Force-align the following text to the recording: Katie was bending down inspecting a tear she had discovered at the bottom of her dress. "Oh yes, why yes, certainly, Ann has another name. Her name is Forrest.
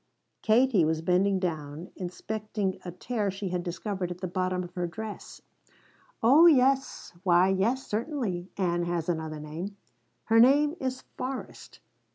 Katie 0.41 0.83
was 0.83 1.03
bending 1.03 1.37
down 1.37 1.91
inspecting 1.95 2.79
a 2.83 2.89
tear 2.91 3.29
she 3.29 3.49
had 3.49 3.61
discovered 3.61 4.09
at 4.09 4.17
the 4.17 4.27
bottom 4.27 4.63
of 4.63 4.73
her 4.73 4.87
dress. 4.87 5.43
"Oh 6.23 6.47
yes, 6.47 7.13
why 7.21 7.49
yes, 7.49 7.85
certainly, 7.85 8.49
Ann 8.57 8.81
has 8.85 9.07
another 9.09 9.39
name. 9.39 9.77
Her 10.23 10.39
name 10.39 10.75
is 10.79 11.03
Forrest. 11.17 11.81